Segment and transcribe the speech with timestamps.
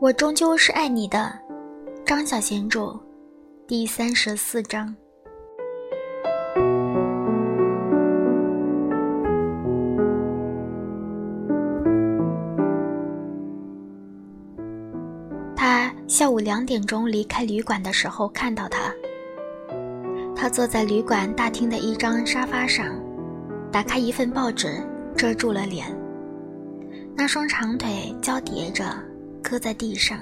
[0.00, 1.30] 我终究是爱你的，
[2.06, 2.98] 张小娴著，
[3.66, 4.96] 第三十四章。
[15.54, 18.90] 他下午两点钟离开旅馆的时候看到他，
[20.34, 22.86] 他坐在旅馆大厅的一张沙发上，
[23.70, 24.82] 打开一份报纸
[25.14, 25.94] 遮住了脸，
[27.14, 29.09] 那双长腿交叠着。
[29.50, 30.16] 搁在地上，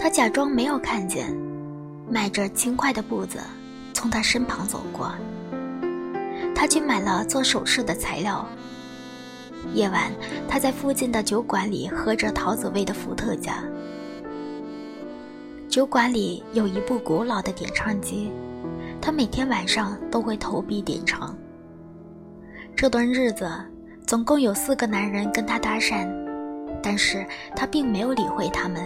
[0.00, 1.32] 他假装没有看见，
[2.10, 3.38] 迈着轻快的步子
[3.92, 5.14] 从他身旁走过。
[6.56, 8.44] 他去买了做首饰的材料。
[9.74, 10.10] 夜晚，
[10.48, 13.62] 他在附近的酒馆里喝着桃子味的伏特加。
[15.68, 18.32] 酒馆里有一部古老的点唱机，
[19.00, 21.32] 他每天晚上都会投币点唱。
[22.74, 23.48] 这段日子，
[24.04, 26.23] 总共有四个男人跟他搭讪。
[26.84, 27.24] 但是
[27.56, 28.82] 他并没有理会他们。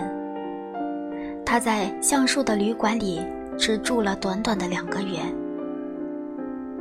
[1.45, 3.21] 他在橡树的旅馆里
[3.59, 5.19] 只住了短短的两个月。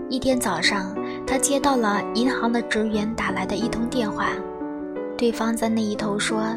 [0.10, 0.96] 一天早上，
[1.26, 4.28] 他接到了银行的职员打来的一通电话，
[5.18, 6.56] 对方在那一头说：“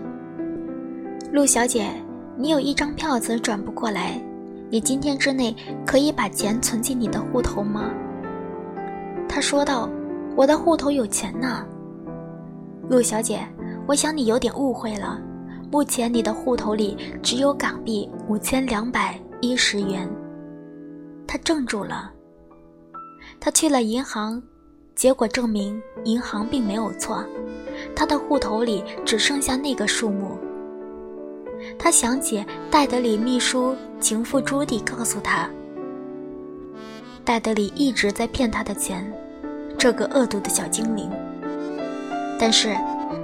[1.33, 1.89] 陆小姐，
[2.37, 4.21] 你有一张票子转不过来，
[4.69, 7.91] 你今天之内可以把钱存进你的户头吗？”
[9.29, 9.89] 他说道
[10.37, 11.65] ：“我的户头有钱呢，
[12.89, 13.41] 陆小姐。”
[13.91, 15.21] 我想你有点误会了，
[15.69, 20.09] 目前你的户头里只有港币五千两百一十元。
[21.27, 22.09] 他怔住了。
[23.41, 24.41] 他去了银行，
[24.95, 27.25] 结果证明银行并没有错，
[27.97, 30.39] 他的户头里只剩下那个数目。
[31.77, 35.51] 他想起戴德里秘书情妇朱迪告诉他，
[37.25, 39.05] 戴德里一直在骗他的钱，
[39.77, 41.11] 这个恶毒的小精灵。
[42.39, 42.73] 但是。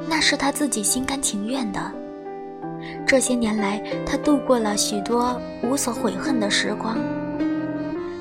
[0.08, 1.80] 那是他自己心甘情愿的。
[3.06, 6.96] 这些年来，他度过了许多无所悔恨的时光。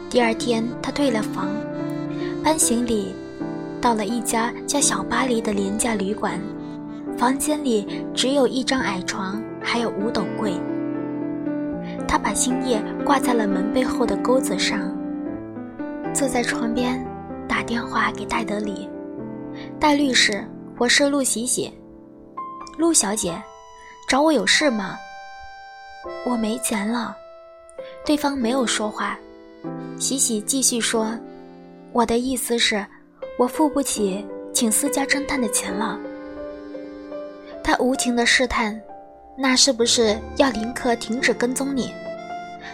[0.09, 1.49] 第二天，他退了房，
[2.43, 3.13] 搬行李，
[3.79, 6.39] 到了一家叫小巴黎的廉价旅馆。
[7.17, 10.53] 房间里只有一张矮床，还有五斗柜。
[12.07, 14.79] 他把星夜挂在了门背后的钩子上，
[16.13, 17.05] 坐在床边，
[17.47, 18.89] 打电话给戴德里，
[19.79, 20.43] 戴律师。
[20.77, 21.71] 我是陆喜喜，
[22.77, 23.41] 陆小姐，
[24.07, 24.97] 找我有事吗？
[26.25, 27.15] 我没钱了。
[28.05, 29.17] 对方没有说话。
[29.97, 31.17] 喜喜继续说
[31.93, 32.85] ：“我的意思是，
[33.39, 35.97] 我付不起请私家侦探的钱了。”
[37.63, 38.79] 他无情的试探
[39.37, 41.93] ：“那是不是要林克停止跟踪你？”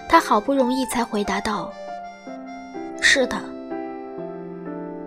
[0.10, 1.72] 他好不容易才回答道
[3.00, 3.40] ：“是的。”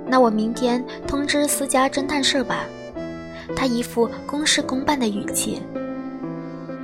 [0.07, 2.65] 那我明天通知私家侦探社吧。
[3.57, 5.61] 他一副公事公办的语气。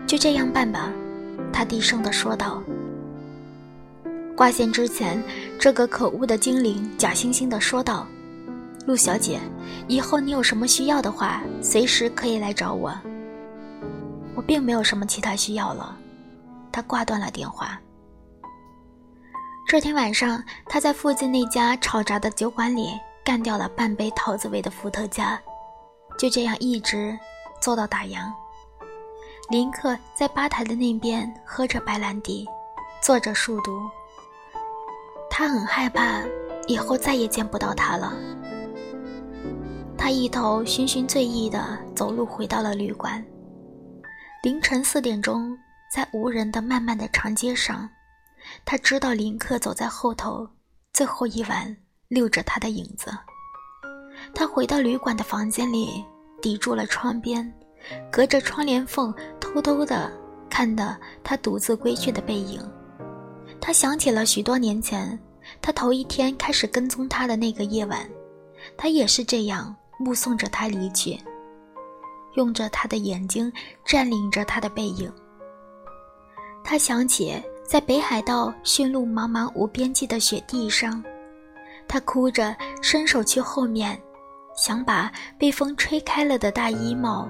[0.07, 0.91] 就这样办吧，
[1.53, 2.63] 他低声地说道。
[4.37, 5.23] 挂线之前，
[5.59, 8.07] 这个可恶的精灵假惺惺地说道
[8.87, 9.39] ：“陆小姐，
[9.87, 12.93] 以后你有什么需要的话，随时可以来找我。”
[14.35, 15.97] 我并没有什么其他需要了。
[16.73, 17.79] 他挂断了电话。
[19.69, 22.89] 这天晚上，他在附近那家吵杂的酒馆里
[23.25, 25.39] 干掉了半杯桃子味的伏特加。
[26.21, 27.19] 就这样一直
[27.63, 28.31] 坐到打烊。
[29.49, 32.47] 林克在吧台的那边喝着白兰地，
[33.03, 33.81] 做着数独。
[35.31, 36.23] 他很害怕
[36.67, 38.13] 以后再也见不到他了。
[39.97, 43.25] 他一头醺醺醉意的走路回到了旅馆。
[44.43, 45.57] 凌晨四点钟，
[45.91, 47.89] 在无人的漫漫的长街上，
[48.67, 50.47] 他知道林克走在后头，
[50.93, 51.75] 最后一晚
[52.09, 53.11] 溜着他的影子。
[54.35, 56.05] 他回到旅馆的房间里，
[56.41, 57.53] 抵住了窗边，
[58.11, 60.11] 隔着窗帘缝偷偷地
[60.49, 62.61] 看的他独自归去的背影。
[63.61, 65.19] 他想起了许多年前，
[65.61, 68.09] 他头一天开始跟踪他的那个夜晚，
[68.77, 71.19] 他也是这样目送着他离去，
[72.35, 73.53] 用着他的眼睛
[73.85, 75.13] 占领着他的背影。
[76.63, 81.03] 他想起在北海道驯鹿茫茫无边际的雪地上，
[81.89, 84.01] 他哭着伸手去后面。
[84.61, 87.27] 想把被风吹开了的大衣帽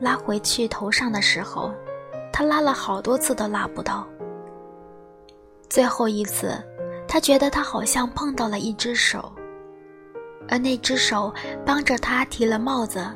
[0.00, 1.72] 拉回去头上的时候，
[2.32, 4.04] 他拉了好多次都拉不到。
[5.70, 6.60] 最后一次，
[7.06, 9.32] 他觉得他好像碰到了一只手，
[10.48, 11.32] 而那只手
[11.64, 13.06] 帮着他提了帽子。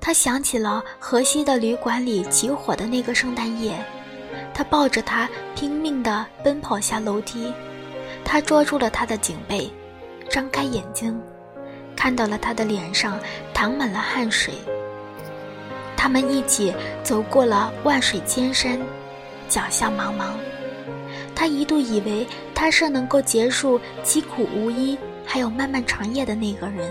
[0.00, 3.84] 他想起了河西的旅馆里起火的那个圣诞夜，
[4.54, 7.52] 他抱着他拼命地奔跑下楼梯，
[8.24, 9.68] 他捉住了他的颈背，
[10.30, 11.20] 张开眼睛。
[12.00, 13.20] 看到了他的脸上
[13.52, 14.54] 淌满了汗水，
[15.98, 18.80] 他们一起走过了万水千山，
[19.50, 20.32] 脚下茫茫。
[21.34, 26.90] 他一度以为他是能够结束凄苦无依还有漫漫长夜的那个人，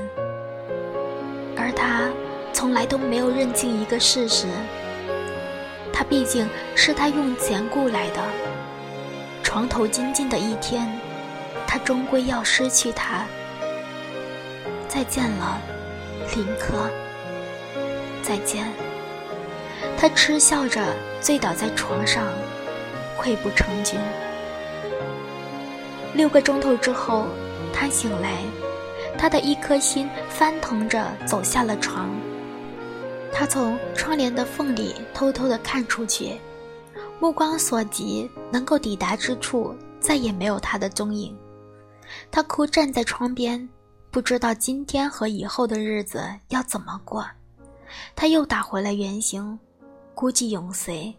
[1.58, 2.08] 而他
[2.54, 4.46] 从来都没有认清一个事实：
[5.92, 8.22] 他毕竟是他用钱雇来的。
[9.42, 10.88] 床头金尽的一天，
[11.66, 13.26] 他终归要失去他。
[14.90, 15.62] 再见了，
[16.36, 16.90] 林科。
[18.24, 18.68] 再见。
[19.98, 20.84] 他嗤笑着
[21.22, 22.28] 醉倒在床上，
[23.18, 24.00] 溃不成军。
[26.14, 27.28] 六个钟头之后，
[27.72, 28.42] 他醒来，
[29.18, 32.10] 他的一颗心翻腾着走下了床。
[33.32, 36.36] 他从窗帘的缝里偷偷地看出去，
[37.20, 41.38] 目光所及能够抵达之处，再也没有他的踪影。
[42.32, 43.70] 他哭站在窗边。
[44.12, 47.24] 不知道今天和以后的日子要怎么过，
[48.16, 49.58] 他又打回了原形，
[50.16, 51.16] 孤寂永随，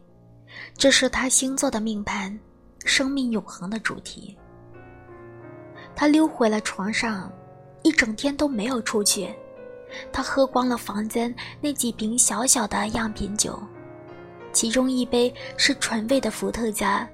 [0.76, 2.36] 这是他星座的命盘，
[2.84, 4.36] 生命永恒的主题。
[5.94, 7.30] 他溜回了床上，
[7.82, 9.32] 一整天都没有出去。
[10.12, 13.60] 他喝光了房间那几瓶小小的样品酒，
[14.52, 17.08] 其中一杯是纯味的伏特加，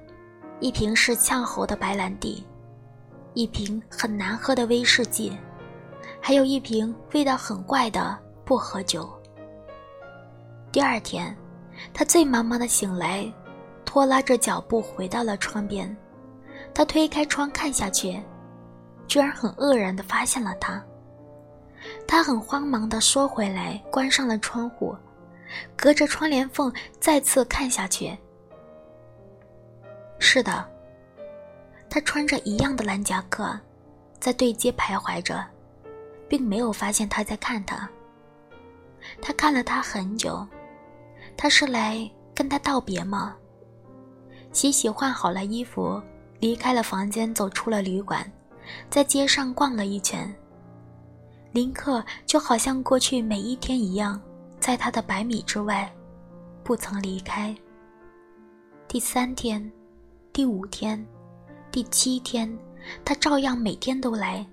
[0.59, 2.43] 一瓶是呛喉的白兰地，
[3.35, 5.37] 一瓶很难喝的威士忌。
[6.27, 9.09] 还有一瓶味道很怪的薄荷酒。
[10.73, 11.33] 第二天，
[11.93, 13.33] 他醉茫茫的醒来，
[13.85, 15.95] 拖拉着脚步回到了窗边。
[16.73, 18.21] 他推开窗看下去，
[19.07, 20.83] 居然很愕然的发现了他。
[22.05, 24.93] 他很慌忙的缩回来，关上了窗户，
[25.77, 26.69] 隔着窗帘缝
[26.99, 28.13] 再次看下去。
[30.19, 30.69] 是的，
[31.89, 33.57] 他穿着一样的蓝夹克，
[34.19, 35.41] 在对街徘徊着。
[36.27, 37.89] 并没有发现他在看他。
[39.21, 40.45] 他看了他很久，
[41.37, 43.35] 他是来跟他道别吗？
[44.51, 46.01] 洗洗换好了衣服，
[46.39, 48.29] 离开了房间，走出了旅馆，
[48.89, 50.33] 在街上逛了一圈。
[51.51, 54.19] 林克就好像过去每一天一样，
[54.59, 55.91] 在他的百米之外，
[56.63, 57.55] 不曾离开。
[58.87, 59.71] 第三天，
[60.33, 61.03] 第五天，
[61.71, 62.57] 第七天，
[63.05, 64.45] 他照样每天都来。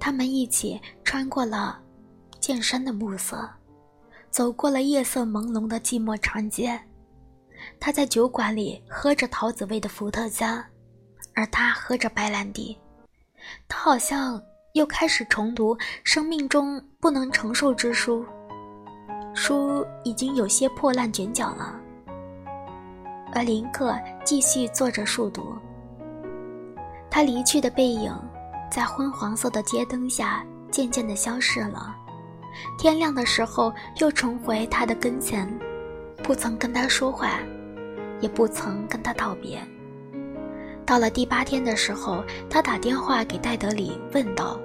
[0.00, 1.78] 他们一起穿过了
[2.40, 3.48] 渐深的暮色，
[4.30, 6.80] 走过了夜色朦胧的寂寞长街。
[7.78, 10.64] 他在酒馆里喝着桃子味的伏特加，
[11.34, 12.76] 而他喝着白兰地。
[13.68, 14.42] 他好像
[14.72, 18.24] 又开始重读生命中不能承受之书，
[19.34, 21.78] 书已经有些破烂卷角了。
[23.32, 23.94] 而林克
[24.24, 25.54] 继续坐着数读，
[27.10, 28.10] 他离去的背影。
[28.70, 31.94] 在昏黄色的街灯下，渐渐地消失了。
[32.78, 35.48] 天亮的时候，又重回他的跟前，
[36.22, 37.40] 不曾跟他说话，
[38.20, 39.60] 也不曾跟他道别。
[40.86, 44.58] 到了第八天的时候，他打电话给戴德里，问道：“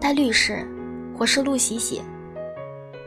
[0.00, 0.66] 戴律师，
[1.18, 2.02] 我是陆喜喜，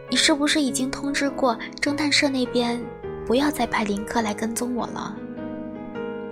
[0.09, 2.79] 你是不是已经通知过侦探社那边，
[3.25, 5.15] 不要再派林克来跟踪我了？”“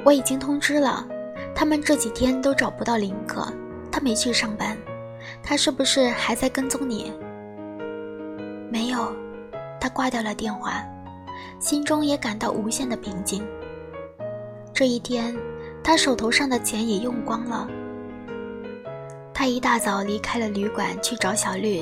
[0.06, 1.08] 我已经通知了，
[1.56, 3.52] 他们这几天都找不到林克。”
[3.96, 4.78] 他没去上班，
[5.42, 7.14] 他是不是还在跟踪你？
[8.70, 9.16] 没有，
[9.80, 10.84] 他挂掉了电话，
[11.62, 13.42] 心中也感到无限的平静。
[14.74, 15.34] 这一天，
[15.82, 17.70] 他手头上的钱也用光了。
[19.34, 21.82] 他一大早离开了旅馆去找小绿，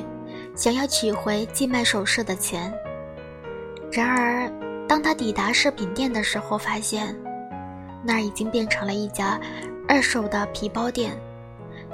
[0.56, 2.72] 想要取回寄卖首饰的钱。
[3.92, 4.48] 然而，
[4.88, 7.20] 当他抵达饰品店的时候，发现
[8.04, 9.42] 那儿已经变成了一家
[9.88, 11.20] 二手的皮包店。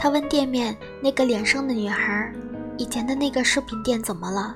[0.02, 2.34] 他问店面那个脸生的女孩
[2.78, 4.56] ：“以前的那个饰品店怎么了？”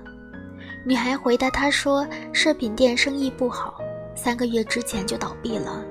[0.88, 3.78] 女孩回答他说：“饰品店生意不好，
[4.16, 5.84] 三个月之前就倒闭了。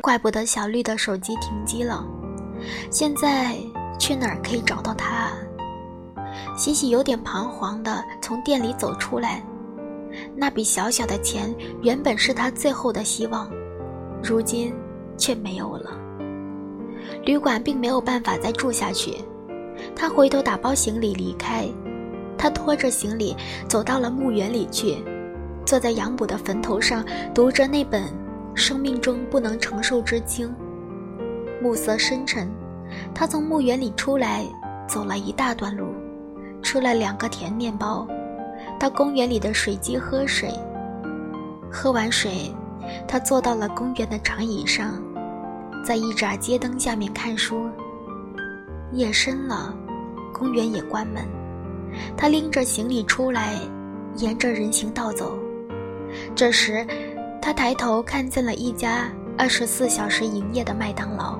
[0.00, 2.06] 怪不得小绿的手机停机了。
[2.88, 3.56] 现在
[3.98, 5.32] 去哪儿可以找到他？”
[6.56, 9.44] 喜喜有点彷徨地从店里走出来。
[10.36, 13.50] 那笔小小的钱原本是他最后的希望，
[14.22, 14.72] 如今
[15.18, 16.05] 却没有了。
[17.24, 19.16] 旅馆并没有办法再住下去，
[19.94, 21.66] 他回头打包行李离开。
[22.38, 23.34] 他拖着行李
[23.66, 25.02] 走到了墓园里去，
[25.64, 28.02] 坐在养母的坟头上，读着那本
[28.54, 30.48] 《生命中不能承受之轻》。
[31.62, 32.48] 暮色深沉，
[33.14, 34.44] 他从墓园里出来，
[34.86, 35.86] 走了一大段路，
[36.62, 38.06] 吃了两个甜面包，
[38.78, 40.50] 到公园里的水机喝水。
[41.72, 42.54] 喝完水，
[43.08, 45.02] 他坐到了公园的长椅上。
[45.86, 47.70] 在一盏街灯下面看书。
[48.90, 49.72] 夜深了，
[50.34, 51.24] 公园也关门。
[52.16, 53.54] 他拎着行李出来，
[54.16, 55.38] 沿着人行道走。
[56.34, 56.84] 这时，
[57.40, 61.38] 他抬头看见了一家二十四小时营业的麦当劳。